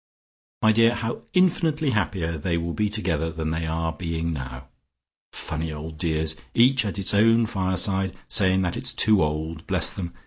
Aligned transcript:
My 0.63 0.71
dear, 0.71 0.95
how 0.95 1.21
infinitely 1.33 1.91
happier 1.91 2.35
they 2.35 2.57
will 2.57 2.73
be 2.73 2.89
together 2.89 3.31
than 3.31 3.51
they 3.51 3.67
are 3.67 3.93
being 3.93 4.33
now. 4.33 4.69
Funny 5.31 5.71
old 5.71 5.99
dears! 5.99 6.35
Each 6.55 6.83
at 6.85 6.97
its 6.97 7.13
own 7.13 7.45
fireside, 7.45 8.15
saying 8.27 8.63
that 8.63 8.75
it's 8.75 8.93
too 8.93 9.21
old, 9.21 9.67
bless 9.67 9.93
them! 9.93 10.15